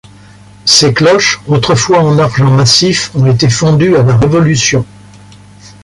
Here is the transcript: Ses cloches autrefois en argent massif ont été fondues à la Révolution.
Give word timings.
Ses 0.65 0.95
cloches 0.95 1.39
autrefois 1.45 1.99
en 1.99 2.17
argent 2.17 2.49
massif 2.49 3.11
ont 3.13 3.27
été 3.27 3.49
fondues 3.51 3.95
à 3.95 4.01
la 4.01 4.17
Révolution. 4.17 4.83